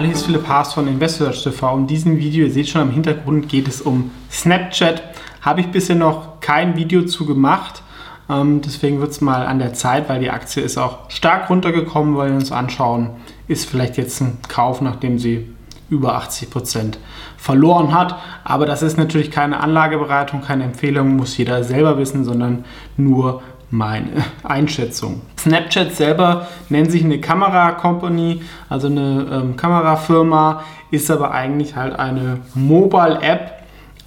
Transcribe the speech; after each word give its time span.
Hallo, 0.00 0.08
hier 0.08 0.16
ist 0.16 0.24
Philipp 0.24 0.48
Haas 0.48 0.72
von 0.72 0.88
Investors 0.88 1.42
TV. 1.42 1.76
In 1.76 1.86
diesem 1.86 2.16
Video, 2.16 2.46
ihr 2.46 2.50
seht 2.50 2.70
schon 2.70 2.80
am 2.80 2.90
Hintergrund, 2.90 3.50
geht 3.50 3.68
es 3.68 3.82
um 3.82 4.10
Snapchat. 4.32 5.02
Habe 5.42 5.60
ich 5.60 5.66
bisher 5.66 5.94
noch 5.94 6.40
kein 6.40 6.74
Video 6.74 7.04
zu 7.04 7.26
gemacht. 7.26 7.82
Ähm, 8.30 8.62
deswegen 8.62 9.00
wird 9.00 9.10
es 9.10 9.20
mal 9.20 9.44
an 9.44 9.58
der 9.58 9.74
Zeit, 9.74 10.08
weil 10.08 10.20
die 10.20 10.30
Aktie 10.30 10.62
ist 10.62 10.78
auch 10.78 11.10
stark 11.10 11.50
runtergekommen, 11.50 12.16
weil 12.16 12.30
wir 12.30 12.36
uns 12.36 12.50
anschauen, 12.50 13.10
ist 13.46 13.68
vielleicht 13.68 13.98
jetzt 13.98 14.22
ein 14.22 14.38
Kauf, 14.48 14.80
nachdem 14.80 15.18
sie 15.18 15.54
über 15.90 16.14
80 16.14 16.48
Prozent 16.48 16.98
verloren 17.36 17.92
hat. 17.92 18.18
Aber 18.42 18.64
das 18.64 18.80
ist 18.80 18.96
natürlich 18.96 19.30
keine 19.30 19.60
Anlageberatung, 19.60 20.40
keine 20.40 20.64
Empfehlung, 20.64 21.14
muss 21.16 21.36
jeder 21.36 21.62
selber 21.62 21.98
wissen, 21.98 22.24
sondern 22.24 22.64
nur 22.96 23.42
meine 23.70 24.24
Einschätzung. 24.42 25.22
Snapchat 25.38 25.94
selber 25.94 26.48
nennt 26.68 26.90
sich 26.90 27.04
eine 27.04 27.20
Kamera-Company, 27.20 28.42
also 28.68 28.88
eine 28.88 29.26
ähm, 29.32 29.56
Kamerafirma, 29.56 30.64
ist 30.90 31.10
aber 31.10 31.30
eigentlich 31.32 31.76
halt 31.76 31.98
eine 31.98 32.40
Mobile-App, 32.54 33.59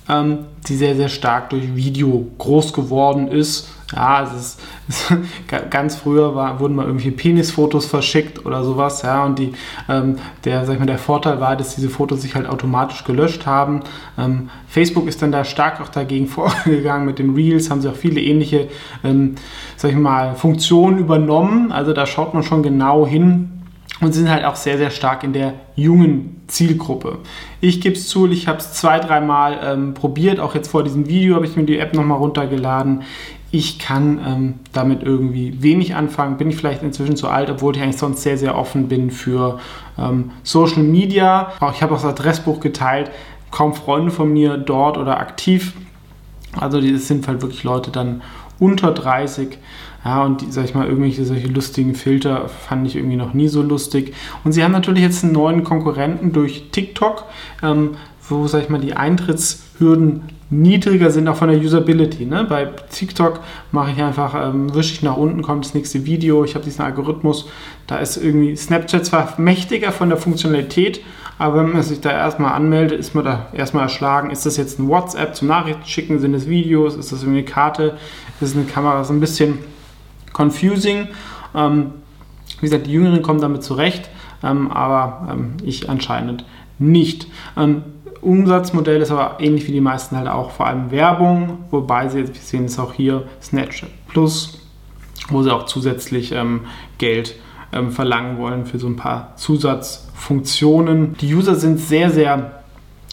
ähm, 0.10 0.40
die 0.68 0.76
sehr, 0.76 0.96
sehr 0.96 1.10
stark 1.10 1.50
durch 1.50 1.76
Video 1.76 2.28
groß 2.38 2.74
geworden 2.74 3.28
ist 3.28 3.68
ja, 3.96 4.24
es 4.24 4.34
ist, 4.34 4.62
es 5.52 5.70
ganz 5.70 5.96
früher 5.96 6.36
war, 6.36 6.60
wurden 6.60 6.76
mal 6.76 6.86
irgendwie 6.86 7.12
Penisfotos 7.12 7.86
verschickt 7.86 8.46
oder 8.46 8.64
sowas, 8.64 9.02
ja, 9.02 9.24
und 9.26 9.40
die, 9.40 9.54
ähm, 9.90 10.18
der, 10.46 10.66
sag 10.66 10.74
ich 10.74 10.80
mal, 10.80 10.86
der 10.86 10.98
Vorteil 10.98 11.40
war, 11.40 11.56
dass 11.56 11.76
diese 11.76 11.90
Fotos 11.90 12.22
sich 12.22 12.36
halt 12.36 12.48
automatisch 12.48 13.04
gelöscht 13.04 13.46
haben. 13.46 13.82
Ähm, 14.18 14.50
Facebook 14.68 15.08
ist 15.08 15.22
dann 15.22 15.32
da 15.32 15.44
stark 15.44 15.82
auch 15.82 15.90
dagegen 15.90 16.28
vorgegangen 16.28 17.06
mit 17.06 17.20
den 17.20 17.36
Reels, 17.36 17.70
haben 17.70 17.82
sie 17.82 17.90
auch 17.90 17.96
viele 17.96 18.22
ähnliche, 18.22 18.68
ähm, 19.04 19.36
sag 19.76 19.92
ich 19.92 19.98
mal, 19.98 20.36
Funktionen 20.36 20.98
übernommen. 21.00 21.72
Also 21.72 21.94
da 21.94 22.06
schaut 22.06 22.34
man 22.34 22.44
schon 22.44 22.64
genau 22.64 23.06
hin, 23.06 23.63
und 24.04 24.12
sind 24.12 24.30
halt 24.30 24.46
auch 24.46 24.56
sehr, 24.56 24.78
sehr 24.78 24.90
stark 24.90 25.24
in 25.24 25.34
der 25.34 25.54
jungen 25.76 26.42
Zielgruppe. 26.48 27.20
Ich 27.62 27.82
gebe 27.82 27.96
es 27.96 28.08
zu, 28.08 28.30
ich 28.30 28.48
habe 28.48 28.60
es 28.60 28.74
zwei, 28.74 29.00
dreimal 29.00 29.60
ähm, 29.64 29.94
probiert, 29.94 30.40
auch 30.40 30.56
jetzt 30.56 30.70
vor 30.70 30.84
diesem 30.84 31.08
Video 31.08 31.36
habe 31.36 31.46
ich 31.46 31.56
mir 31.56 31.64
die 31.64 31.80
App 31.80 31.94
nochmal 31.94 32.18
runtergeladen 32.18 33.04
ich 33.54 33.78
kann 33.78 34.20
ähm, 34.26 34.54
damit 34.74 35.04
irgendwie 35.04 35.62
wenig 35.62 35.94
anfangen. 35.94 36.38
Bin 36.38 36.50
ich 36.50 36.56
vielleicht 36.56 36.82
inzwischen 36.82 37.16
zu 37.16 37.28
alt, 37.28 37.52
obwohl 37.52 37.76
ich 37.76 37.84
eigentlich 37.84 38.00
sonst 38.00 38.24
sehr, 38.24 38.36
sehr 38.36 38.58
offen 38.58 38.88
bin 38.88 39.12
für 39.12 39.60
ähm, 39.96 40.32
Social 40.42 40.82
Media. 40.82 41.54
Auch 41.60 41.72
ich 41.72 41.84
habe 41.84 41.94
das 41.94 42.04
Adressbuch 42.04 42.60
geteilt. 42.62 43.12
Kaum 43.52 43.76
Freunde 43.76 44.12
von 44.12 44.34
mir 44.34 44.58
dort 44.58 44.98
oder 44.98 45.20
aktiv. 45.20 45.74
Also 46.60 46.82
das 46.82 47.08
sind 47.08 47.28
halt 47.28 47.44
wirklich 47.44 47.64
Leute 47.64 47.92
dann 47.92 48.24
unter 48.58 48.92
30. 48.92 49.60
Ja, 50.06 50.24
und 50.24 50.42
die, 50.42 50.52
sag 50.52 50.66
ich 50.66 50.76
mal, 50.76 50.88
irgendwelche 50.88 51.24
solche 51.24 51.48
lustigen 51.48 51.96
Filter 51.96 52.50
fand 52.50 52.86
ich 52.88 52.96
irgendwie 52.96 53.16
noch 53.16 53.34
nie 53.34 53.48
so 53.48 53.62
lustig. 53.62 54.14
Und 54.44 54.52
sie 54.52 54.64
haben 54.64 54.74
natürlich 54.74 55.04
jetzt 55.04 55.24
einen 55.24 55.34
neuen 55.34 55.64
Konkurrenten 55.64 56.34
durch 56.34 56.70
TikTok, 56.72 57.26
ähm, 57.62 57.92
wo, 58.28 58.48
sag 58.48 58.64
ich 58.64 58.70
mal, 58.70 58.80
die 58.80 58.94
Eintrittshürden 58.94 60.24
niedriger 60.50 61.10
sind 61.10 61.28
auch 61.28 61.36
von 61.36 61.50
der 61.50 61.60
Usability. 61.60 62.26
Ne? 62.26 62.46
Bei 62.48 62.66
TikTok 62.66 63.40
mache 63.72 63.92
ich 63.92 64.02
einfach, 64.02 64.36
ähm, 64.36 64.74
wische 64.74 64.94
ich 64.94 65.04
nach 65.04 65.18
unten, 65.18 65.42
kommt 65.42 65.66
das 65.66 65.74
nächste 65.74 66.06
Video, 66.06 66.44
ich 66.44 66.56
habe 66.56 66.64
diesen 66.64 66.84
Algorithmus. 66.84 67.48
Da 67.88 67.98
ist 67.98 68.18
irgendwie 68.18 68.56
Snapchat 68.56 69.06
zwar 69.06 69.34
mächtiger 69.40 69.92
von 69.92 70.10
der 70.10 70.18
Funktionalität, 70.18 71.02
aber 71.40 71.58
wenn 71.58 71.74
man 71.74 71.84
sich 71.84 72.00
da 72.02 72.12
erstmal 72.12 72.54
anmeldet, 72.54 73.00
ist 73.00 73.16
man 73.16 73.26
da 73.26 73.48
erstmal 73.54 73.84
erschlagen. 73.84 74.30
Ist 74.30 74.46
das 74.46 74.58
jetzt 74.58 74.80
ein 74.80 74.88
WhatsApp 74.88 75.36
zum 75.36 75.48
Nachrichten 75.48 75.86
schicken? 75.86 76.20
Sind 76.20 76.34
es 76.34 76.48
Videos? 76.48 76.96
Ist 76.96 77.12
das 77.12 77.24
irgendwie 77.24 77.40
eine 77.40 77.48
Karte? 77.48 77.98
Ist 78.40 78.52
es 78.52 78.56
eine 78.56 78.66
Kamera? 78.66 79.02
Ist 79.02 79.10
ein 79.10 79.20
bisschen 79.20 79.58
confusing. 80.34 81.08
Ähm, 81.56 81.92
wie 82.60 82.68
gesagt, 82.68 82.88
die 82.88 82.92
Jüngeren 82.92 83.22
kommen 83.22 83.42
damit 83.42 83.64
zurecht, 83.64 84.10
ähm, 84.44 84.72
aber 84.72 85.30
ähm, 85.32 85.54
ich 85.64 85.90
anscheinend 85.90 86.46
nicht. 86.80 87.28
Ähm, 87.58 87.84
Umsatzmodell 88.22 89.02
ist 89.02 89.12
aber 89.12 89.38
ähnlich 89.42 89.68
wie 89.68 89.74
die 89.74 89.82
meisten 89.82 90.16
halt 90.16 90.30
auch 90.30 90.52
vor 90.52 90.68
allem 90.68 90.92
Werbung, 90.92 91.66
wobei 91.72 92.08
sie, 92.08 92.20
wir 92.20 92.42
sehen 92.42 92.66
es 92.66 92.80
auch 92.80 92.94
hier, 92.94 93.24
Snapchat 93.42 93.90
Plus, 94.08 94.62
wo 95.28 95.44
sie 95.44 95.54
auch 95.54 95.66
zusätzlich 95.66 96.32
ähm, 96.32 96.62
Geld 96.98 97.36
verlangen 97.90 98.38
wollen 98.38 98.68
für 98.68 98.78
so 98.78 98.86
ein 98.86 98.98
paar 98.98 99.36
Zusatzfunktionen. 99.36 101.18
Die 101.20 101.34
User 101.34 101.56
sind 101.56 101.80
sehr, 101.80 102.12
sehr 102.12 102.64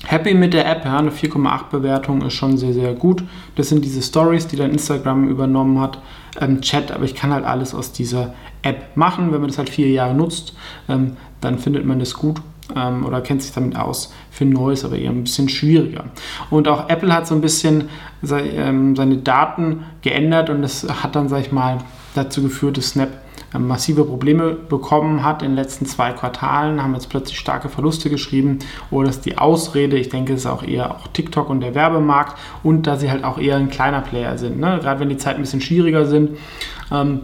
happy 0.07 0.35
mit 0.35 0.55
der 0.55 0.71
App. 0.71 0.85
Ja, 0.85 0.99
eine 0.99 1.11
4,8 1.11 1.71
Bewertung 1.71 2.23
ist 2.23 2.35
schon 2.35 2.57
sehr, 2.57 2.73
sehr 2.73 2.95
gut. 2.95 3.23
Das 3.57 3.69
sind 3.69 3.85
diese 3.85 4.03
Stories, 4.03 4.47
die 4.47 4.57
dann 4.57 4.71
Instagram 4.71 5.29
übernommen 5.29 5.81
hat. 5.81 5.99
Ähm, 6.41 6.61
Chat, 6.61 6.91
aber 6.91 7.05
ich 7.05 7.15
kann 7.15 7.33
halt 7.33 7.45
alles 7.45 7.75
aus 7.75 7.93
dieser 7.93 8.35
App 8.63 8.97
machen. 8.97 9.33
Wenn 9.33 9.41
man 9.41 9.49
das 9.49 9.59
halt 9.59 9.71
vier 9.71 9.89
Jahre 9.89 10.15
nutzt, 10.15 10.55
ähm, 10.89 11.17
dann 11.41 11.59
findet 11.59 11.85
man 11.85 11.99
das 11.99 12.15
gut 12.15 12.41
ähm, 12.75 13.05
oder 13.05 13.21
kennt 13.21 13.43
sich 13.43 13.53
damit 13.53 13.77
aus. 13.77 14.13
Für 14.31 14.45
Neues 14.45 14.85
aber 14.85 14.97
eher 14.97 15.11
ein 15.11 15.25
bisschen 15.25 15.49
schwieriger. 15.49 16.05
Und 16.51 16.69
auch 16.69 16.89
Apple 16.89 17.13
hat 17.13 17.27
so 17.27 17.35
ein 17.35 17.41
bisschen 17.41 17.89
ähm, 18.31 18.97
seine 18.97 19.19
Daten 19.19 19.85
geändert 20.03 20.51
und 20.51 20.63
das 20.63 20.87
hat 21.03 21.15
dann, 21.17 21.29
sag 21.29 21.41
ich 21.41 21.53
mal, 21.53 21.79
dazu 22.15 22.43
geführt, 22.43 22.77
dass 22.77 22.91
Snap 22.91 23.11
massive 23.59 24.05
Probleme 24.05 24.53
bekommen 24.53 25.25
hat 25.25 25.43
in 25.43 25.51
den 25.51 25.57
letzten 25.57 25.87
zwei 25.87 26.13
Quartalen, 26.13 26.83
haben 26.83 26.95
jetzt 26.95 27.09
plötzlich 27.11 27.39
starke 27.39 27.69
Verluste 27.69 28.09
geschrieben 28.09 28.61
oder 28.91 29.09
ist 29.09 29.27
die 29.27 29.39
Ausrede, 29.39 29.99
ich 29.99 30.09
denke, 30.09 30.35
es 30.35 30.41
ist 30.41 30.47
auch 30.47 30.63
eher 30.63 30.95
auch 30.95 31.09
TikTok 31.09 31.51
und 31.51 31.61
der 31.61 31.75
Werbemarkt 31.75 32.39
und 32.63 32.87
da 32.87 32.97
sie 32.97 33.11
halt 33.11 33.25
auch 33.25 33.39
eher 33.39 33.57
ein 33.57 33.71
kleiner 33.71 34.03
Player 34.03 34.39
sind. 34.39 34.61
Ne? 34.61 34.79
Gerade 34.81 35.01
wenn 35.01 35.09
die 35.09 35.17
Zeiten 35.17 35.41
ein 35.41 35.43
bisschen 35.43 35.61
schwieriger 35.61 36.07
sind, 36.07 36.39
ähm, 36.93 37.23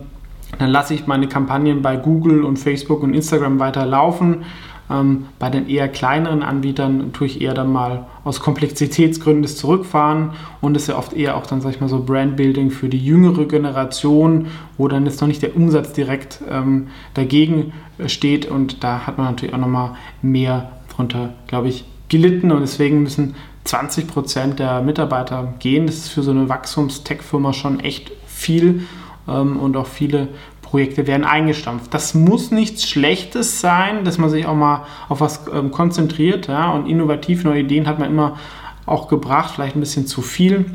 dann 0.58 0.70
lasse 0.70 0.94
ich 0.94 1.06
meine 1.06 1.28
Kampagnen 1.28 1.82
bei 1.82 1.96
Google 1.96 2.44
und 2.44 2.56
Facebook 2.56 3.02
und 3.02 3.14
Instagram 3.14 3.58
weiter 3.58 3.84
laufen 3.84 4.44
ähm, 4.90 5.26
bei 5.38 5.50
den 5.50 5.68
eher 5.68 5.88
kleineren 5.88 6.42
Anbietern 6.42 7.12
tue 7.12 7.26
ich 7.26 7.40
eher 7.40 7.54
dann 7.54 7.72
mal 7.72 8.06
aus 8.24 8.40
Komplexitätsgründen 8.40 9.42
das 9.42 9.56
Zurückfahren 9.56 10.30
und 10.60 10.76
ist 10.76 10.88
ja 10.88 10.96
oft 10.96 11.12
eher 11.12 11.36
auch 11.36 11.46
dann, 11.46 11.60
sag 11.60 11.70
ich 11.70 11.80
mal, 11.80 11.88
so 11.88 12.02
Brandbuilding 12.02 12.70
für 12.70 12.88
die 12.88 13.04
jüngere 13.04 13.46
Generation, 13.46 14.46
wo 14.78 14.88
dann 14.88 15.06
jetzt 15.06 15.20
noch 15.20 15.28
nicht 15.28 15.42
der 15.42 15.56
Umsatz 15.56 15.92
direkt 15.92 16.40
ähm, 16.48 16.88
dagegen 17.14 17.72
steht 18.06 18.46
und 18.46 18.84
da 18.84 19.06
hat 19.06 19.18
man 19.18 19.26
natürlich 19.26 19.54
auch 19.54 19.58
nochmal 19.58 19.92
mehr 20.22 20.70
drunter, 20.94 21.34
glaube 21.46 21.68
ich, 21.68 21.84
gelitten 22.08 22.52
und 22.52 22.60
deswegen 22.60 23.02
müssen 23.02 23.34
20 23.64 24.06
Prozent 24.06 24.58
der 24.58 24.80
Mitarbeiter 24.82 25.54
gehen. 25.58 25.86
Das 25.86 25.96
ist 25.96 26.08
für 26.08 26.22
so 26.22 26.30
eine 26.30 26.48
Wachstums-Tech-Firma 26.48 27.52
schon 27.52 27.80
echt 27.80 28.12
viel 28.26 28.86
ähm, 29.28 29.56
und 29.58 29.76
auch 29.76 29.86
viele 29.86 30.28
Projekte 30.76 31.06
werden 31.06 31.24
eingestampft. 31.24 31.94
Das 31.94 32.12
muss 32.12 32.50
nichts 32.50 32.86
Schlechtes 32.86 33.62
sein, 33.62 34.04
dass 34.04 34.18
man 34.18 34.28
sich 34.28 34.44
auch 34.44 34.54
mal 34.54 34.84
auf 35.08 35.22
was 35.22 35.40
ähm, 35.50 35.70
konzentriert. 35.70 36.48
Ja? 36.48 36.70
Und 36.72 36.86
innovativ 36.86 37.44
neue 37.44 37.60
Ideen 37.60 37.86
hat 37.86 37.98
man 37.98 38.10
immer 38.10 38.36
auch 38.84 39.08
gebracht, 39.08 39.54
vielleicht 39.54 39.74
ein 39.74 39.80
bisschen 39.80 40.06
zu 40.06 40.20
viel. 40.20 40.66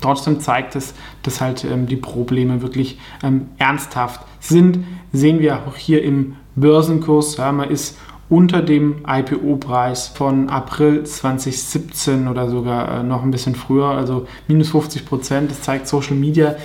Trotzdem 0.00 0.40
zeigt 0.40 0.76
es, 0.76 0.94
dass 1.24 1.42
halt 1.42 1.62
ähm, 1.64 1.86
die 1.86 1.96
Probleme 1.96 2.62
wirklich 2.62 2.98
ähm, 3.22 3.48
ernsthaft 3.58 4.22
sind. 4.40 4.78
Sehen 5.12 5.40
wir 5.40 5.56
auch 5.66 5.76
hier 5.76 6.02
im 6.02 6.36
Börsenkurs. 6.56 7.36
Ja, 7.36 7.52
man 7.52 7.68
ist 7.68 7.98
unter 8.30 8.62
dem 8.62 9.04
IPO-Preis 9.06 10.08
von 10.08 10.48
April 10.48 11.04
2017 11.04 12.28
oder 12.28 12.48
sogar 12.48 13.00
äh, 13.00 13.02
noch 13.02 13.22
ein 13.22 13.30
bisschen 13.30 13.54
früher, 13.54 13.88
also 13.88 14.26
minus 14.46 14.70
50 14.70 15.04
Prozent. 15.04 15.50
Das 15.50 15.60
zeigt, 15.60 15.86
Social 15.86 16.16
Media 16.16 16.56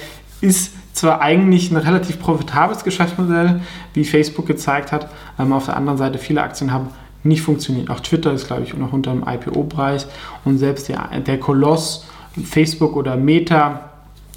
ist 0.44 0.74
zwar 0.94 1.22
eigentlich 1.22 1.72
ein 1.72 1.78
relativ 1.78 2.20
profitables 2.20 2.84
Geschäftsmodell, 2.84 3.62
wie 3.94 4.04
Facebook 4.04 4.46
gezeigt 4.46 4.92
hat, 4.92 5.10
ähm, 5.40 5.54
auf 5.54 5.66
der 5.66 5.78
anderen 5.78 5.98
Seite 5.98 6.20
viele 6.20 6.44
Aktien 6.44 6.72
haben 6.72 6.90
nicht 7.24 7.42
funktioniert. 7.42 7.90
Auch 7.90 8.02
Twitter 8.02 8.34
ist, 8.34 8.48
glaube 8.48 8.64
ich, 8.64 8.74
noch 8.76 8.92
unter 8.92 9.12
dem 9.12 9.24
IPO-Preis 9.26 10.08
und 10.44 10.58
selbst 10.58 10.90
der, 10.90 11.08
der 11.26 11.40
Koloss 11.40 12.06
Facebook 12.44 12.98
oder 12.98 13.16
Meta 13.16 13.92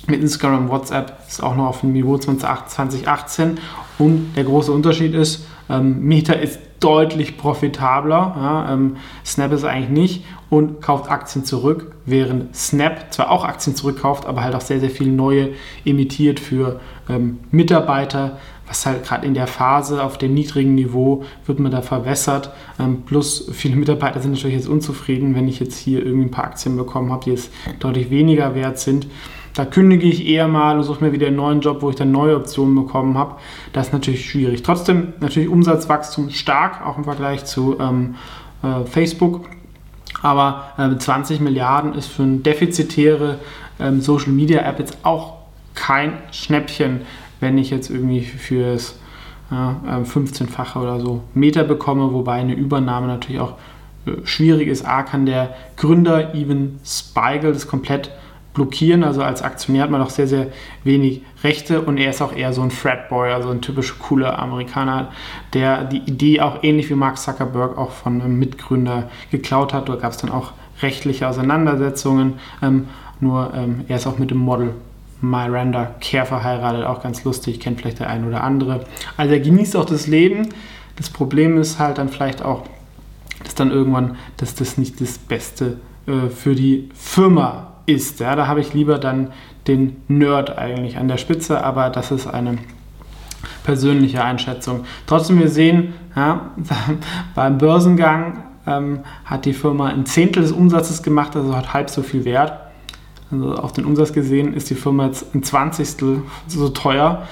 mit 0.06 0.20
Instagram 0.20 0.66
und 0.66 0.70
WhatsApp 0.70 1.18
ist 1.26 1.42
auch 1.42 1.56
noch 1.56 1.66
auf 1.66 1.80
dem 1.80 1.92
Niveau 1.92 2.16
2018 2.16 3.58
und 3.98 4.34
der 4.36 4.44
große 4.44 4.70
Unterschied 4.70 5.14
ist, 5.14 5.44
ähm, 5.68 6.00
Meta 6.04 6.34
ist 6.34 6.60
deutlich 6.80 7.36
profitabler. 7.36 8.34
Ja, 8.36 8.72
ähm, 8.72 8.96
Snap 9.24 9.52
ist 9.52 9.64
eigentlich 9.64 9.90
nicht 9.90 10.24
und 10.50 10.80
kauft 10.80 11.10
Aktien 11.10 11.44
zurück, 11.44 11.92
während 12.04 12.54
Snap 12.54 13.12
zwar 13.12 13.30
auch 13.30 13.44
Aktien 13.44 13.74
zurückkauft, 13.74 14.26
aber 14.26 14.42
halt 14.42 14.54
auch 14.54 14.60
sehr, 14.60 14.80
sehr 14.80 14.90
viel 14.90 15.08
neue 15.08 15.50
emittiert 15.84 16.38
für 16.40 16.80
ähm, 17.08 17.40
Mitarbeiter, 17.50 18.38
was 18.66 18.86
halt 18.86 19.04
gerade 19.04 19.26
in 19.26 19.34
der 19.34 19.46
Phase 19.46 20.02
auf 20.02 20.18
dem 20.18 20.34
niedrigen 20.34 20.74
Niveau 20.74 21.24
wird 21.46 21.58
man 21.58 21.72
da 21.72 21.82
verwässert. 21.82 22.50
Ähm, 22.78 23.02
plus 23.02 23.48
viele 23.52 23.76
Mitarbeiter 23.76 24.20
sind 24.20 24.32
natürlich 24.32 24.56
jetzt 24.56 24.68
unzufrieden, 24.68 25.34
wenn 25.34 25.48
ich 25.48 25.60
jetzt 25.60 25.78
hier 25.78 26.04
irgendwie 26.04 26.28
ein 26.28 26.32
paar 26.32 26.44
Aktien 26.44 26.76
bekommen 26.76 27.10
habe, 27.12 27.24
die 27.24 27.30
jetzt 27.30 27.50
deutlich 27.78 28.10
weniger 28.10 28.54
wert 28.54 28.78
sind. 28.78 29.06
Da 29.56 29.64
kündige 29.64 30.06
ich 30.06 30.26
eher 30.26 30.48
mal 30.48 30.76
und 30.76 30.84
suche 30.84 31.02
mir 31.02 31.12
wieder 31.12 31.28
einen 31.28 31.36
neuen 31.36 31.62
Job, 31.62 31.80
wo 31.80 31.88
ich 31.88 31.96
dann 31.96 32.12
neue 32.12 32.36
Optionen 32.36 32.74
bekommen 32.74 33.16
habe. 33.16 33.36
Das 33.72 33.86
ist 33.86 33.92
natürlich 33.94 34.28
schwierig. 34.28 34.62
Trotzdem 34.62 35.14
natürlich 35.20 35.48
Umsatzwachstum 35.48 36.28
stark, 36.28 36.86
auch 36.86 36.98
im 36.98 37.04
Vergleich 37.04 37.46
zu 37.46 37.78
ähm, 37.80 38.16
äh, 38.62 38.84
Facebook. 38.84 39.48
Aber 40.20 40.72
äh, 40.76 40.94
20 40.94 41.40
Milliarden 41.40 41.94
ist 41.94 42.08
für 42.08 42.22
eine 42.22 42.36
defizitäre 42.36 43.38
ähm, 43.80 44.02
Social 44.02 44.32
Media 44.32 44.60
App 44.60 44.78
jetzt 44.78 44.98
auch 45.04 45.38
kein 45.74 46.12
Schnäppchen, 46.32 47.00
wenn 47.40 47.56
ich 47.56 47.70
jetzt 47.70 47.88
irgendwie 47.88 48.20
fürs 48.20 48.98
ja, 49.50 49.80
15-fache 50.04 50.76
ähm, 50.76 50.82
oder 50.82 51.00
so 51.00 51.22
Meter 51.32 51.64
bekomme, 51.64 52.12
wobei 52.12 52.34
eine 52.34 52.54
Übernahme 52.54 53.06
natürlich 53.06 53.40
auch 53.40 53.54
äh, 54.06 54.26
schwierig 54.26 54.68
ist. 54.68 54.86
A 54.86 55.02
kann 55.02 55.24
der 55.24 55.54
Gründer 55.78 56.34
Even 56.34 56.78
Spiegel 56.84 57.54
das 57.54 57.66
komplett 57.66 58.10
blockieren. 58.56 59.04
Also 59.04 59.22
als 59.22 59.42
Aktionär 59.42 59.84
hat 59.84 59.90
man 59.90 60.00
doch 60.00 60.10
sehr, 60.10 60.26
sehr 60.26 60.48
wenig 60.82 61.22
Rechte 61.44 61.82
und 61.82 61.98
er 61.98 62.10
ist 62.10 62.20
auch 62.20 62.34
eher 62.34 62.52
so 62.52 62.62
ein 62.62 62.70
Fratboy, 62.72 63.30
also 63.30 63.50
ein 63.50 63.60
typisch 63.60 63.98
cooler 63.98 64.38
Amerikaner, 64.38 65.12
der 65.52 65.84
die 65.84 65.98
Idee 65.98 66.40
auch 66.40 66.64
ähnlich 66.64 66.90
wie 66.90 66.94
Mark 66.94 67.18
Zuckerberg 67.18 67.78
auch 67.78 67.92
von 67.92 68.20
einem 68.20 68.38
Mitgründer 68.38 69.10
geklaut 69.30 69.72
hat. 69.72 69.88
Da 69.88 69.94
gab 69.94 70.12
es 70.12 70.18
dann 70.18 70.30
auch 70.30 70.52
rechtliche 70.82 71.28
Auseinandersetzungen. 71.28 72.40
Ähm, 72.62 72.88
nur 73.20 73.52
ähm, 73.54 73.84
er 73.88 73.96
ist 73.96 74.06
auch 74.06 74.18
mit 74.18 74.30
dem 74.30 74.38
Model 74.38 74.74
Miranda 75.20 75.94
Kerr 76.00 76.26
verheiratet, 76.26 76.84
auch 76.84 77.02
ganz 77.02 77.24
lustig, 77.24 77.60
kennt 77.60 77.80
vielleicht 77.80 78.00
der 78.00 78.10
ein 78.10 78.26
oder 78.26 78.42
andere. 78.42 78.84
Also 79.16 79.32
er 79.32 79.40
genießt 79.40 79.76
auch 79.76 79.86
das 79.86 80.06
Leben. 80.06 80.48
Das 80.96 81.10
Problem 81.10 81.58
ist 81.58 81.78
halt 81.78 81.98
dann 81.98 82.08
vielleicht 82.08 82.42
auch, 82.42 82.64
dass 83.44 83.54
dann 83.54 83.70
irgendwann, 83.70 84.16
dass 84.38 84.54
das 84.54 84.78
nicht 84.78 85.00
das 85.00 85.18
Beste 85.18 85.78
äh, 86.06 86.28
für 86.28 86.54
die 86.54 86.88
Firma 86.94 87.75
ist. 87.86 88.20
Ja, 88.20 88.36
da 88.36 88.46
habe 88.46 88.60
ich 88.60 88.74
lieber 88.74 88.98
dann 88.98 89.32
den 89.66 89.96
Nerd 90.08 90.58
eigentlich 90.58 90.98
an 90.98 91.08
der 91.08 91.16
Spitze, 91.16 91.64
aber 91.64 91.90
das 91.90 92.10
ist 92.10 92.26
eine 92.26 92.58
persönliche 93.64 94.22
Einschätzung. 94.22 94.84
Trotzdem, 95.06 95.38
wir 95.38 95.48
sehen, 95.48 95.94
ja, 96.14 96.50
beim 97.34 97.58
Börsengang 97.58 98.44
ähm, 98.66 99.00
hat 99.24 99.44
die 99.44 99.52
Firma 99.52 99.86
ein 99.86 100.06
Zehntel 100.06 100.42
des 100.42 100.52
Umsatzes 100.52 101.02
gemacht, 101.02 101.36
also 101.36 101.56
hat 101.56 101.72
halb 101.72 101.90
so 101.90 102.02
viel 102.02 102.24
Wert. 102.24 102.52
Also 103.30 103.54
auf 103.54 103.72
den 103.72 103.84
Umsatz 103.84 104.12
gesehen 104.12 104.54
ist 104.54 104.70
die 104.70 104.74
Firma 104.74 105.06
jetzt 105.06 105.34
ein 105.34 105.42
Zwanzigstel 105.42 106.22
so 106.46 106.68
teuer. 106.68 107.22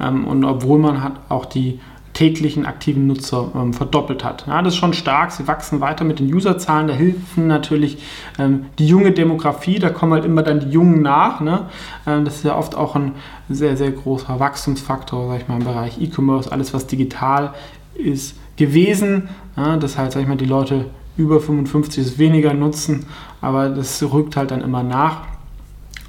Ähm, 0.00 0.26
und 0.26 0.44
obwohl 0.44 0.78
man 0.78 1.02
hat 1.02 1.14
auch 1.28 1.44
die 1.44 1.80
täglichen 2.12 2.66
aktiven 2.66 3.06
Nutzer 3.06 3.50
ähm, 3.54 3.72
verdoppelt 3.72 4.22
hat. 4.22 4.46
Ja, 4.46 4.60
das 4.60 4.74
ist 4.74 4.78
schon 4.78 4.92
stark. 4.92 5.32
Sie 5.32 5.46
wachsen 5.48 5.80
weiter 5.80 6.04
mit 6.04 6.18
den 6.18 6.32
Userzahlen. 6.32 6.88
Da 6.88 6.94
helfen 6.94 7.46
natürlich 7.46 7.98
ähm, 8.38 8.66
die 8.78 8.86
junge 8.86 9.12
Demografie. 9.12 9.78
Da 9.78 9.88
kommen 9.90 10.12
halt 10.12 10.24
immer 10.24 10.42
dann 10.42 10.60
die 10.60 10.70
Jungen 10.70 11.00
nach. 11.00 11.40
Ne? 11.40 11.66
Ähm, 12.06 12.24
das 12.24 12.36
ist 12.36 12.44
ja 12.44 12.56
oft 12.56 12.74
auch 12.74 12.96
ein 12.96 13.12
sehr, 13.48 13.76
sehr 13.76 13.90
großer 13.90 14.38
Wachstumsfaktor, 14.38 15.28
sag 15.28 15.40
ich 15.42 15.48
mal, 15.48 15.58
im 15.58 15.64
Bereich 15.64 16.00
E-Commerce. 16.00 16.52
Alles, 16.52 16.74
was 16.74 16.86
digital 16.86 17.54
ist, 17.94 18.36
gewesen. 18.56 19.28
Ja, 19.56 19.76
dass 19.76 19.96
halt, 19.96 20.12
sag 20.12 20.22
ich 20.22 20.28
mal, 20.28 20.36
die 20.36 20.44
Leute 20.44 20.86
über 21.16 21.40
55 21.40 22.04
es 22.04 22.18
weniger 22.18 22.52
nutzen. 22.52 23.06
Aber 23.40 23.70
das 23.70 24.02
rückt 24.02 24.36
halt 24.36 24.50
dann 24.50 24.60
immer 24.60 24.82
nach. 24.82 25.31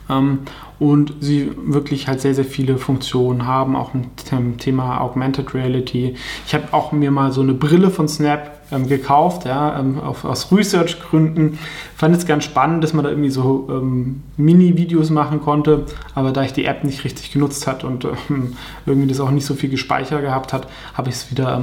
Ähm, 0.09 0.39
und 0.79 1.13
sie 1.21 1.51
wirklich 1.55 2.07
halt 2.07 2.19
sehr, 2.19 2.35
sehr 2.35 2.45
viele 2.45 2.77
Funktionen 2.77 3.45
haben, 3.45 3.75
auch 3.75 3.91
dem 4.31 4.57
Thema 4.57 4.99
Augmented 4.99 5.53
Reality. 5.53 6.15
Ich 6.45 6.53
habe 6.53 6.65
auch 6.71 6.91
mir 6.91 7.11
mal 7.11 7.31
so 7.31 7.41
eine 7.41 7.53
Brille 7.53 7.89
von 7.89 8.07
Snap 8.07 8.59
ähm, 8.71 8.87
gekauft, 8.87 9.45
ja, 9.45 9.79
ähm, 9.79 9.99
auf, 9.99 10.25
aus 10.25 10.51
Research-Gründen. 10.51 11.57
Fand 11.95 12.15
es 12.15 12.25
ganz 12.25 12.43
spannend, 12.43 12.83
dass 12.83 12.93
man 12.93 13.03
da 13.05 13.11
irgendwie 13.11 13.29
so 13.29 13.67
ähm, 13.69 14.23
Mini-Videos 14.35 15.09
machen 15.09 15.41
konnte, 15.41 15.85
aber 16.15 16.31
da 16.31 16.43
ich 16.43 16.53
die 16.53 16.65
App 16.65 16.83
nicht 16.83 17.03
richtig 17.05 17.31
genutzt 17.31 17.67
hat 17.67 17.83
und 17.83 18.05
ähm, 18.29 18.57
irgendwie 18.85 19.07
das 19.07 19.19
auch 19.19 19.31
nicht 19.31 19.45
so 19.45 19.53
viel 19.53 19.69
gespeichert 19.69 20.21
gehabt 20.21 20.53
hat, 20.53 20.67
habe 20.95 21.09
ich 21.09 21.15
es 21.15 21.31
wieder 21.31 21.61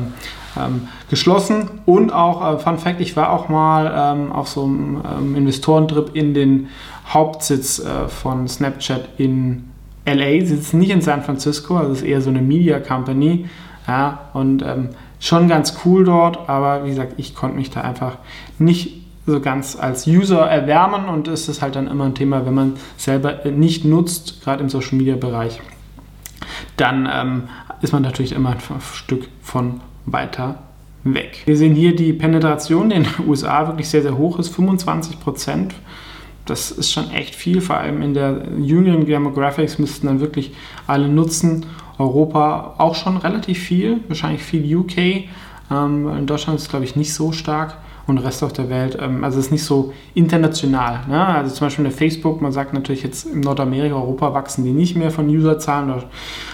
ähm, 0.57 0.63
ähm, 0.63 0.89
geschlossen. 1.09 1.71
Und 1.87 2.13
auch, 2.13 2.55
äh, 2.55 2.59
Fun 2.59 2.79
Fact, 2.79 3.01
ich 3.01 3.17
war 3.17 3.31
auch 3.31 3.49
mal 3.49 4.31
auf 4.33 4.49
so 4.49 4.65
einem 4.65 5.35
Investorentrip 5.37 6.15
in 6.15 6.35
den 6.35 6.69
Hauptsitz 7.09 7.79
äh, 7.79 8.09
von 8.09 8.49
Snapchat 8.49 9.09
in 9.19 9.65
LA, 10.07 10.45
sitzt 10.45 10.75
nicht 10.75 10.91
in 10.91 11.01
San 11.01 11.23
Francisco, 11.23 11.77
also 11.77 11.93
ist 11.93 12.03
eher 12.03 12.21
so 12.21 12.31
eine 12.31 12.43
Media 12.43 12.79
Company. 12.81 13.47
Ja, 13.87 14.31
und 14.33 14.63
ähm, 14.63 14.91
schon 15.19 15.49
ganz 15.49 15.79
cool 15.85 16.05
dort, 16.05 16.49
aber 16.49 16.85
wie 16.85 16.91
gesagt, 16.91 17.15
ich 17.17 17.35
konnte 17.35 17.57
mich 17.57 17.71
da 17.71 17.81
einfach 17.81 18.19
nicht 18.59 19.03
so 19.27 19.41
ganz 19.41 19.77
als 19.79 20.07
User 20.07 20.41
erwärmen 20.41 21.07
und 21.07 21.29
es 21.29 21.49
ist 21.49 21.63
halt 21.63 21.77
dann 21.77 21.89
immer 21.89 22.05
ein 22.05 22.15
Thema, 22.15 22.47
wenn 22.47 22.55
man 22.55 22.77
selber 22.97 23.45
nicht 23.45 23.85
nutzt, 23.85 24.43
gerade 24.43 24.63
im 24.63 24.69
Social 24.69 24.97
Media 24.97 25.17
Bereich, 25.17 25.61
dann 26.77 27.09
ähm, 27.13 27.43
ist 27.83 27.93
man 27.93 28.03
natürlich 28.03 28.33
immer 28.33 28.51
ein 28.51 28.59
Stück 28.95 29.29
von 29.43 29.81
weiter 30.07 30.59
weg. 31.05 31.43
Wir 31.47 31.57
sehen 31.57 31.75
hier 31.75 31.97
die 31.97 32.13
Penetration 32.13 32.91
in 32.91 33.05
den 33.05 33.29
USA 33.29 33.67
wirklich 33.67 33.89
sehr, 33.89 34.03
sehr 34.03 34.17
hoch 34.19 34.39
ist, 34.39 34.49
25 34.49 35.21
Prozent 35.21 35.75
das 36.51 36.73
ist 36.73 36.93
schon 36.93 37.11
echt 37.11 37.35
viel, 37.35 37.61
vor 37.61 37.77
allem 37.77 38.03
in 38.03 38.13
der 38.13 38.43
jüngeren 38.59 39.07
Demographics 39.07 39.79
müssten 39.79 40.09
dann 40.09 40.21
wirklich 40.21 40.53
alle 40.87 41.09
nutzen. 41.09 41.67
Europa 41.99 42.75
auch 42.79 42.95
schon 42.95 43.19
relativ 43.19 43.59
viel, 43.59 44.01
wahrscheinlich 44.09 44.43
viel 44.43 44.77
UK. 44.77 44.97
Ähm, 45.71 46.09
in 46.19 46.27
Deutschland 46.27 46.57
ist 46.57 46.65
es, 46.65 46.71
glaube 46.71 46.85
ich, 46.85 46.97
nicht 46.97 47.15
so 47.15 47.33
stark 47.33 47.77
und 48.11 48.19
Rest 48.19 48.43
auf 48.43 48.53
der 48.53 48.69
Welt, 48.69 48.99
ähm, 49.01 49.25
also 49.25 49.39
es 49.39 49.47
ist 49.47 49.53
nicht 49.53 49.65
so 49.65 49.93
international. 50.15 51.07
Ne? 51.09 51.25
Also 51.25 51.55
zum 51.55 51.67
Beispiel 51.67 51.85
in 51.85 51.91
der 51.91 51.99
Facebook, 51.99 52.43
man 52.43 52.53
sagt 52.53 52.75
natürlich 52.75 53.03
jetzt 53.03 53.27
in 53.27 53.41
Nordamerika, 53.41 53.95
Europa 53.95 54.35
wachsen 54.35 54.65
die 54.65 54.73
nicht 54.73 54.97
mehr 54.97 55.11
von 55.11 55.29
Userzahlen, 55.29 55.93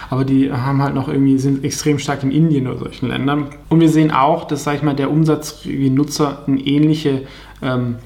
aber 0.09 0.25
die 0.25 0.51
haben 0.51 0.81
halt 0.81 0.95
noch 0.95 1.07
irgendwie, 1.07 1.37
sind 1.37 1.63
extrem 1.63 1.99
stark 1.99 2.23
in 2.23 2.31
Indien 2.31 2.67
oder 2.67 2.79
solchen 2.79 3.07
Ländern. 3.07 3.47
Und 3.69 3.79
wir 3.79 3.89
sehen 3.89 4.11
auch, 4.11 4.45
dass, 4.45 4.63
sag 4.63 4.75
ich 4.75 4.83
mal, 4.83 4.95
der 4.95 5.11
Umsatz 5.11 5.61
wie 5.63 5.89
Nutzer 5.89 6.43
eine 6.47 6.59
ähnliche 6.61 7.23
ähm, 7.61 7.97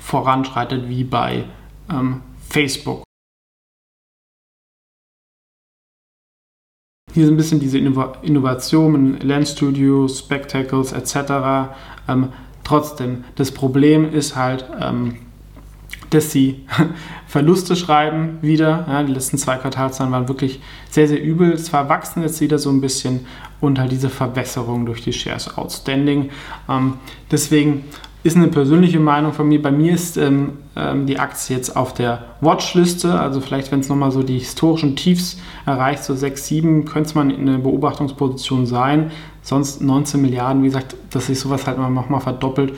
voranschreitet 0.00 0.88
wie 0.88 1.04
bei 1.04 1.44
ähm, 1.90 2.20
Facebook. 2.48 3.02
Hier 7.16 7.24
sind 7.24 7.32
ein 7.32 7.38
bisschen 7.38 7.60
diese 7.60 7.78
Innovationen, 7.78 9.18
Lens 9.20 9.52
Studios, 9.52 10.18
Spectacles 10.18 10.92
etc. 10.92 11.72
Ähm, 12.08 12.28
trotzdem, 12.66 13.24
das 13.36 13.52
Problem 13.52 14.12
ist 14.12 14.36
halt, 14.36 14.64
ähm, 14.80 15.18
dass 16.10 16.32
sie 16.32 16.66
Verluste 17.26 17.76
schreiben 17.76 18.38
wieder. 18.42 18.86
Ja, 18.88 19.02
die 19.02 19.12
letzten 19.12 19.38
zwei 19.38 19.56
Quartalszahlen 19.56 20.12
waren 20.12 20.28
wirklich 20.28 20.60
sehr, 20.90 21.08
sehr 21.08 21.22
übel. 21.22 21.58
Zwar 21.58 21.88
wachsen 21.88 22.22
jetzt 22.22 22.40
wieder 22.40 22.58
so 22.58 22.70
ein 22.70 22.80
bisschen 22.80 23.26
und 23.60 23.78
halt 23.78 23.92
diese 23.92 24.10
Verbesserung 24.10 24.86
durch 24.86 25.02
die 25.02 25.12
Shares 25.12 25.56
outstanding. 25.56 26.30
Ähm, 26.68 26.94
deswegen 27.30 27.84
ist 28.26 28.36
eine 28.36 28.48
persönliche 28.48 28.98
Meinung 28.98 29.32
von 29.32 29.48
mir. 29.48 29.62
Bei 29.62 29.70
mir 29.70 29.92
ist 29.92 30.16
ähm, 30.16 30.58
ähm, 30.74 31.06
die 31.06 31.18
Aktie 31.18 31.56
jetzt 31.56 31.76
auf 31.76 31.94
der 31.94 32.24
Watchliste. 32.40 33.18
Also 33.18 33.40
vielleicht, 33.40 33.70
wenn 33.70 33.80
es 33.80 33.88
nochmal 33.88 34.10
so 34.10 34.22
die 34.22 34.38
historischen 34.38 34.96
Tiefs 34.96 35.38
erreicht, 35.64 36.02
so 36.02 36.14
6, 36.14 36.46
7, 36.46 36.84
könnte 36.84 37.08
es 37.08 37.14
man 37.14 37.30
in 37.30 37.48
einer 37.48 37.58
Beobachtungsposition 37.58 38.66
sein. 38.66 39.12
Sonst 39.42 39.80
19 39.80 40.20
Milliarden, 40.20 40.62
wie 40.62 40.66
gesagt, 40.66 40.96
dass 41.10 41.26
sich 41.26 41.38
sowas 41.38 41.66
halt 41.66 41.78
nochmal 41.78 42.20
verdoppelt, 42.20 42.74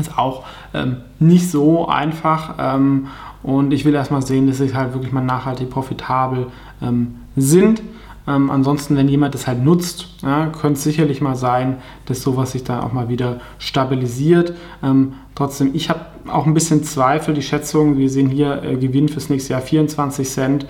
ist 0.00 0.18
auch 0.18 0.44
ähm, 0.74 0.96
nicht 1.20 1.48
so 1.50 1.86
einfach. 1.86 2.56
Ähm, 2.58 3.06
und 3.44 3.72
ich 3.72 3.84
will 3.84 3.94
erstmal 3.94 4.22
sehen, 4.22 4.48
dass 4.48 4.58
sie 4.58 4.74
halt 4.74 4.92
wirklich 4.92 5.12
mal 5.12 5.24
nachhaltig 5.24 5.70
profitabel 5.70 6.48
ähm, 6.82 7.16
sind. 7.36 7.80
Ähm, 8.28 8.50
ansonsten, 8.50 8.96
wenn 8.96 9.08
jemand 9.08 9.34
das 9.34 9.46
halt 9.46 9.64
nutzt, 9.64 10.06
ja, 10.22 10.46
könnte 10.46 10.74
es 10.74 10.84
sicherlich 10.84 11.20
mal 11.22 11.34
sein, 11.34 11.78
dass 12.04 12.20
sowas 12.20 12.52
sich 12.52 12.62
da 12.62 12.82
auch 12.82 12.92
mal 12.92 13.08
wieder 13.08 13.40
stabilisiert. 13.58 14.52
Ähm, 14.82 15.14
trotzdem, 15.34 15.70
ich 15.74 15.88
habe 15.88 16.00
auch 16.28 16.46
ein 16.46 16.52
bisschen 16.52 16.84
Zweifel. 16.84 17.32
Die 17.32 17.42
Schätzung, 17.42 17.96
wir 17.96 18.10
sehen 18.10 18.28
hier 18.28 18.62
äh, 18.62 18.76
Gewinn 18.76 19.08
fürs 19.08 19.30
nächste 19.30 19.54
Jahr 19.54 19.62
24 19.62 20.28
Cent. 20.28 20.66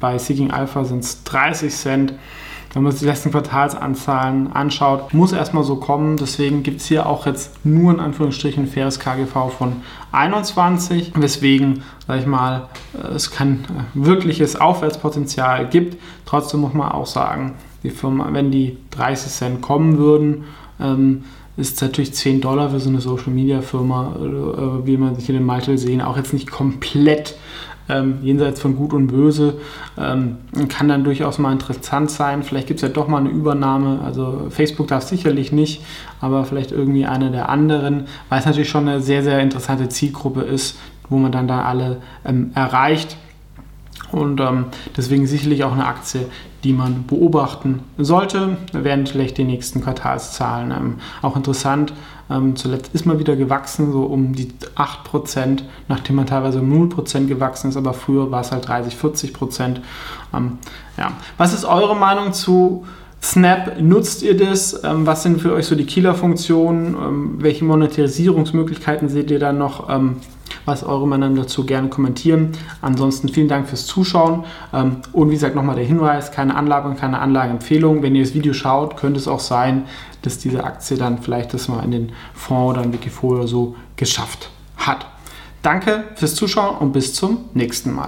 Bei 0.00 0.18
Seeking 0.18 0.50
Alpha 0.50 0.84
sind 0.84 1.02
es 1.02 1.24
30 1.24 1.74
Cent. 1.74 2.14
Wenn 2.74 2.82
man 2.82 2.92
sich 2.92 3.00
die 3.00 3.06
letzten 3.06 3.30
Quartalsanzahlen 3.30 4.52
anschaut, 4.52 5.14
muss 5.14 5.32
erstmal 5.32 5.64
so 5.64 5.76
kommen. 5.76 6.16
Deswegen 6.18 6.62
gibt 6.62 6.80
es 6.80 6.86
hier 6.86 7.06
auch 7.06 7.26
jetzt 7.26 7.64
nur 7.64 7.92
in 7.92 8.00
Anführungsstrichen 8.00 8.64
ein 8.64 8.68
faires 8.68 9.00
KGV 9.00 9.50
von 9.56 9.76
21, 10.12 11.12
weswegen, 11.16 11.82
sag 12.06 12.20
ich 12.20 12.26
mal, 12.26 12.68
es 13.14 13.30
kein 13.30 13.64
wirkliches 13.94 14.56
Aufwärtspotenzial 14.56 15.68
gibt. 15.68 15.96
Trotzdem 16.26 16.60
muss 16.60 16.74
man 16.74 16.92
auch 16.92 17.06
sagen, 17.06 17.54
die 17.82 17.90
Firma, 17.90 18.28
wenn 18.32 18.50
die 18.50 18.76
30 18.90 19.32
Cent 19.32 19.62
kommen 19.62 19.96
würden, 19.98 20.44
ähm, 20.80 21.24
ist 21.56 21.82
natürlich 21.82 22.14
10 22.14 22.40
Dollar 22.40 22.70
für 22.70 22.78
so 22.80 22.88
eine 22.88 23.00
Social 23.00 23.32
Media 23.32 23.62
Firma, 23.62 24.14
äh, 24.16 24.86
wie 24.86 24.96
man 24.96 25.16
sich 25.16 25.26
hier 25.26 25.34
den 25.34 25.44
Multiple 25.44 25.78
sehen, 25.78 26.00
auch 26.00 26.16
jetzt 26.16 26.32
nicht 26.32 26.50
komplett 26.50 27.36
ähm, 27.88 28.18
jenseits 28.22 28.60
von 28.60 28.76
Gut 28.76 28.92
und 28.92 29.08
Böse, 29.08 29.54
ähm, 29.98 30.36
kann 30.68 30.88
dann 30.88 31.04
durchaus 31.04 31.38
mal 31.38 31.52
interessant 31.52 32.10
sein. 32.10 32.42
Vielleicht 32.42 32.66
gibt 32.66 32.78
es 32.78 32.82
ja 32.82 32.88
doch 32.88 33.08
mal 33.08 33.18
eine 33.18 33.30
Übernahme. 33.30 34.00
Also 34.04 34.46
Facebook 34.50 34.88
darf 34.88 35.04
sicherlich 35.04 35.52
nicht, 35.52 35.82
aber 36.20 36.44
vielleicht 36.44 36.72
irgendwie 36.72 37.06
eine 37.06 37.30
der 37.30 37.48
anderen, 37.48 38.06
weil 38.28 38.40
es 38.40 38.46
natürlich 38.46 38.68
schon 38.68 38.88
eine 38.88 39.00
sehr, 39.00 39.22
sehr 39.22 39.40
interessante 39.40 39.88
Zielgruppe 39.88 40.42
ist, 40.42 40.78
wo 41.08 41.16
man 41.16 41.32
dann 41.32 41.48
da 41.48 41.62
alle 41.62 41.98
ähm, 42.24 42.50
erreicht. 42.54 43.16
Und 44.12 44.40
ähm, 44.40 44.66
deswegen 44.96 45.26
sicherlich 45.26 45.64
auch 45.64 45.72
eine 45.72 45.86
Aktie, 45.86 46.26
die 46.64 46.72
man 46.72 47.06
beobachten 47.06 47.80
sollte. 47.98 48.56
Wären 48.72 49.06
vielleicht 49.06 49.38
die 49.38 49.44
nächsten 49.44 49.82
Quartalszahlen 49.82 50.70
ähm, 50.70 50.94
auch 51.22 51.36
interessant. 51.36 51.92
Ähm, 52.30 52.56
zuletzt 52.56 52.94
ist 52.94 53.06
man 53.06 53.18
wieder 53.18 53.36
gewachsen, 53.36 53.92
so 53.92 54.02
um 54.02 54.34
die 54.34 54.52
8%, 54.76 55.62
nachdem 55.88 56.16
man 56.16 56.26
teilweise 56.26 56.60
um 56.60 56.90
0% 56.90 57.26
gewachsen 57.26 57.70
ist, 57.70 57.76
aber 57.76 57.94
früher 57.94 58.30
war 58.30 58.42
es 58.42 58.52
halt 58.52 58.68
30, 58.68 58.96
40%. 58.96 59.76
Ähm, 60.34 60.58
ja. 60.96 61.12
Was 61.38 61.54
ist 61.54 61.64
eure 61.64 61.96
Meinung 61.96 62.32
zu 62.32 62.84
Snap, 63.22 63.80
nutzt 63.80 64.22
ihr 64.22 64.36
das? 64.36 64.84
Ähm, 64.84 65.06
was 65.06 65.22
sind 65.22 65.40
für 65.40 65.52
euch 65.52 65.66
so 65.66 65.74
die 65.74 65.86
Killer-Funktionen? 65.86 66.94
Ähm, 66.94 67.34
welche 67.38 67.64
Monetarisierungsmöglichkeiten 67.64 69.08
seht 69.08 69.30
ihr 69.30 69.38
dann 69.38 69.58
noch? 69.58 69.88
Was 70.68 70.84
eure 70.84 71.08
Meinung 71.08 71.34
dazu 71.34 71.64
gerne 71.64 71.88
kommentieren. 71.88 72.52
Ansonsten 72.82 73.30
vielen 73.30 73.48
Dank 73.48 73.70
fürs 73.70 73.86
Zuschauen 73.86 74.44
ähm, 74.74 74.98
und 75.14 75.30
wie 75.30 75.32
gesagt 75.32 75.54
nochmal 75.54 75.76
der 75.76 75.86
Hinweis, 75.86 76.30
keine 76.30 76.56
Anlage 76.56 76.90
und 76.90 76.98
keine 76.98 77.20
Anlageempfehlung. 77.20 78.02
Wenn 78.02 78.14
ihr 78.14 78.22
das 78.22 78.34
Video 78.34 78.52
schaut, 78.52 78.98
könnte 78.98 79.18
es 79.18 79.28
auch 79.28 79.40
sein, 79.40 79.86
dass 80.20 80.36
diese 80.36 80.64
Aktie 80.64 80.98
dann 80.98 81.22
vielleicht 81.22 81.54
das 81.54 81.68
mal 81.68 81.82
in 81.84 81.90
den 81.90 82.12
Fonds 82.34 82.72
oder 82.72 82.84
in 82.84 82.92
Wikifolio 82.92 83.46
so 83.46 83.76
geschafft 83.96 84.50
hat. 84.76 85.06
Danke 85.62 86.04
fürs 86.16 86.34
Zuschauen 86.34 86.76
und 86.76 86.92
bis 86.92 87.14
zum 87.14 87.46
nächsten 87.54 87.94
Mal. 87.94 88.06